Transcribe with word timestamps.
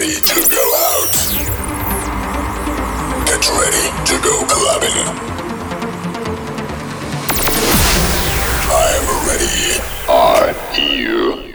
ready 0.00 0.14
to 0.14 0.40
go 0.48 0.64
out. 0.88 1.12
Get 3.26 3.44
ready 3.52 3.86
to 4.08 4.16
go 4.24 4.46
clubbing. 4.48 4.96
I'm 8.64 9.04
ready. 9.28 9.76
Are 10.08 10.56
you? 10.74 11.52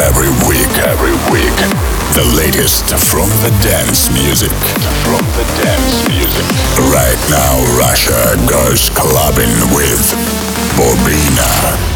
Every 0.00 0.32
week, 0.48 0.72
every 0.80 1.12
week, 1.28 1.56
the 2.14 2.24
latest 2.34 2.94
from 3.10 3.28
the 3.44 3.52
dance 3.62 4.10
music. 4.14 4.56
From 5.04 5.26
the 5.36 5.44
dance 5.60 6.08
music. 6.08 6.46
Right 6.88 7.20
now, 7.28 7.76
Russia 7.76 8.34
goes 8.48 8.88
clubbing 8.88 9.52
with 9.74 10.00
Bobina. 10.78 11.95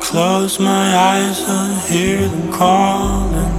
Close 0.00 0.58
my 0.60 0.96
eyes, 0.96 1.40
I 1.48 1.74
hear 1.88 2.28
them 2.28 2.52
calling. 2.52 3.54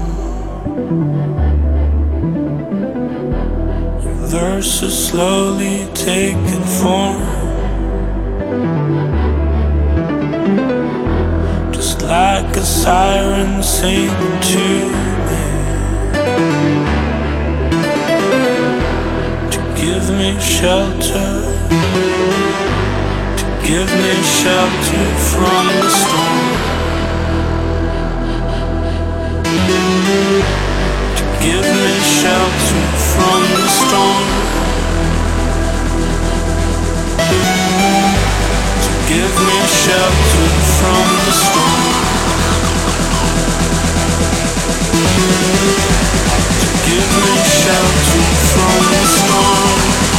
Verses 4.28 5.08
slowly 5.08 5.88
taking 5.94 6.64
form. 6.80 7.22
Just 11.72 12.02
like 12.04 12.56
a 12.56 12.62
siren 12.62 13.64
singing 13.64 14.40
to 14.54 14.68
me. 15.28 15.44
To 19.52 19.60
give 19.76 20.10
me 20.18 20.40
shelter. 20.40 21.50
Give 23.64 23.92
me 23.92 24.24
shelter 24.24 25.06
from 25.30 25.68
the 25.68 25.90
storm. 25.90 26.80
Give 31.42 31.64
me 31.64 31.94
shelter 32.02 32.84
from 33.12 33.42
the 33.58 33.68
storm. 33.68 34.28
Give 39.08 39.36
me 39.48 39.60
shelter 39.84 40.50
from 40.78 41.06
the 41.26 41.32
storm. 41.32 42.20
Give 46.86 47.10
me 47.24 47.36
shelter 47.62 48.24
from 48.52 48.82
the 48.92 49.06
storm. 49.06 50.19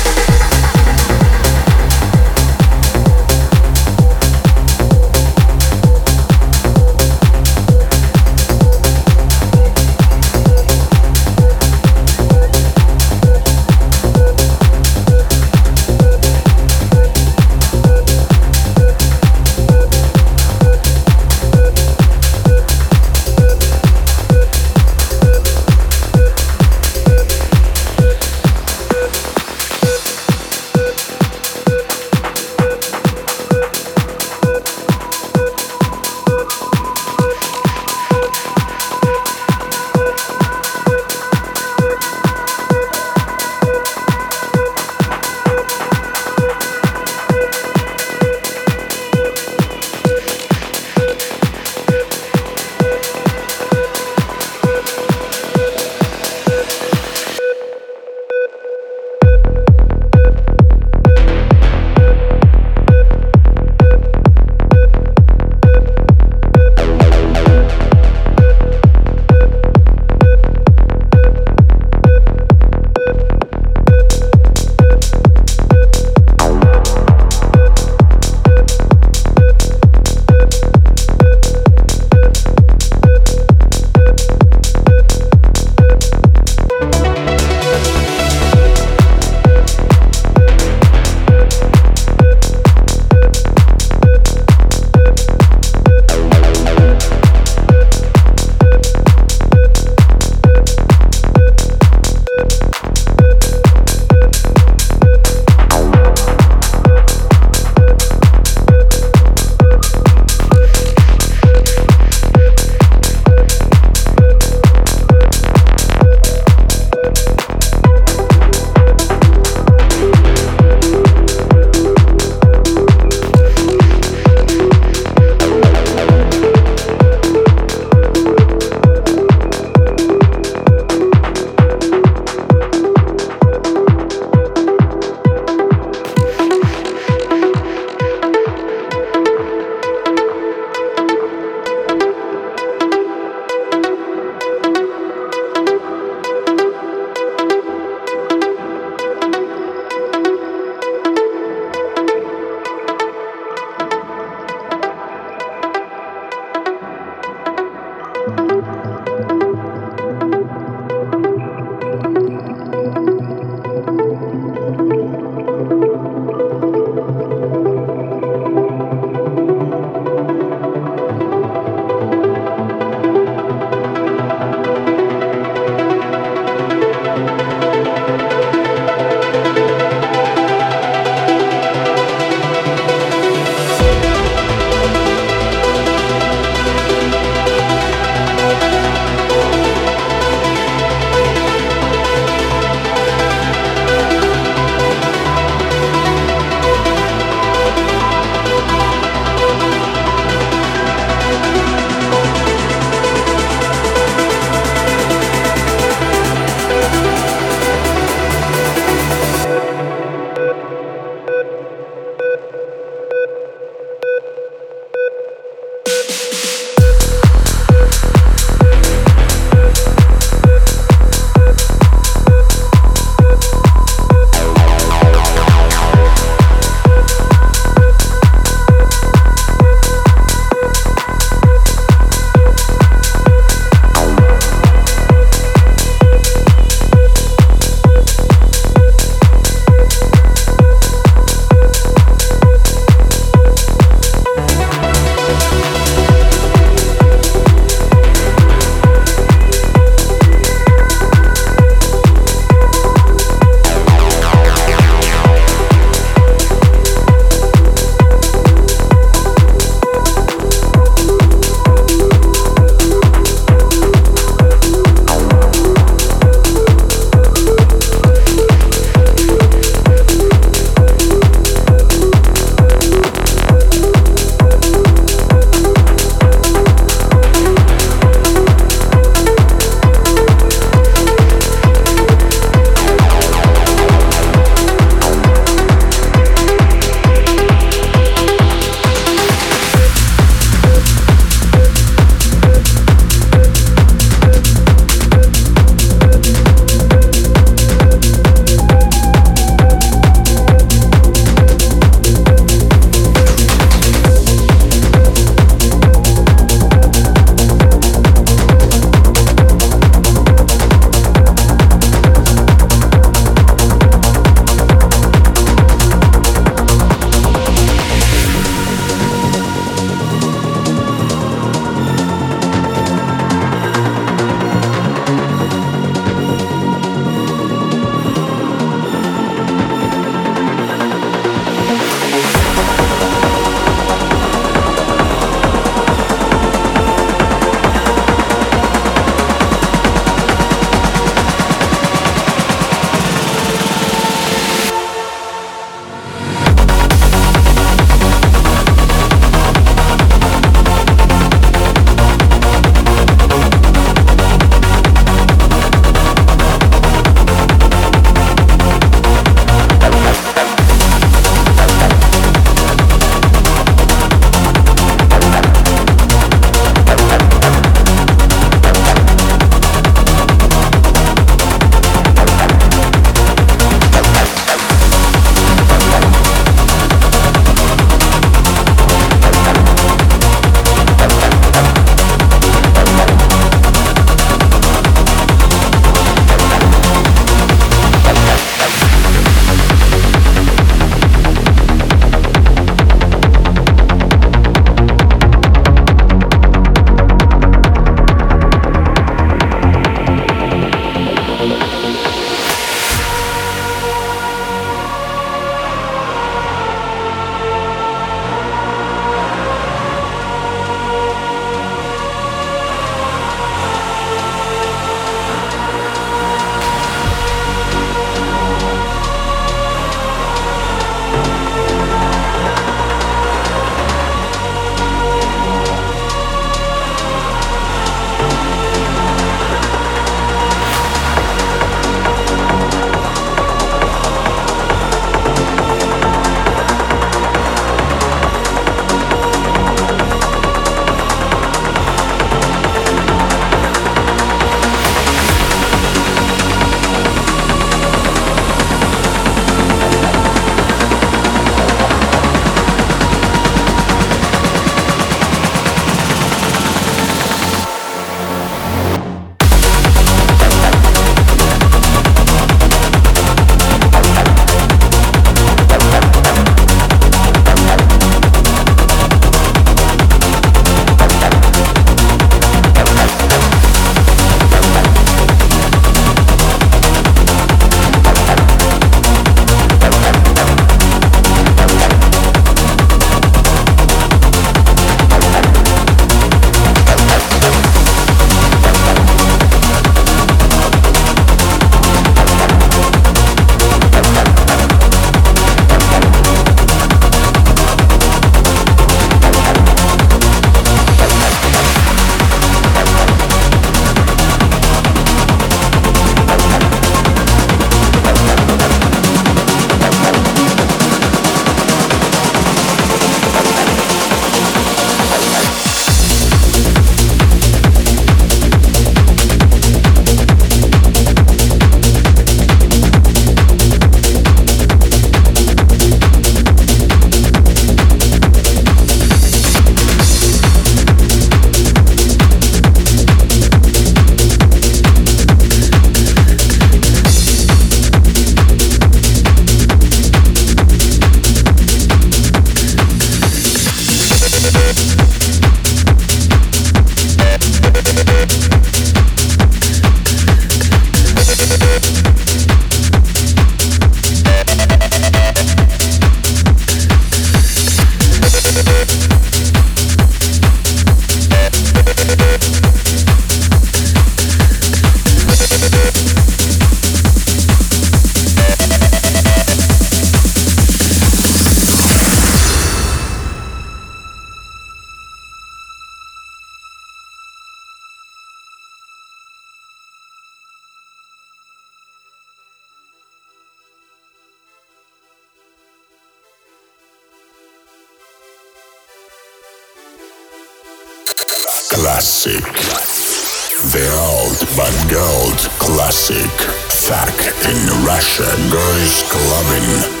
The 592.41 593.87
old 593.99 594.39
but 594.57 594.73
gold 594.89 595.37
classic. 595.59 596.31
Fuck 596.71 597.19
in 597.45 597.85
Russia 597.85 598.25
goes 598.51 599.03
clubbing. 599.09 600.00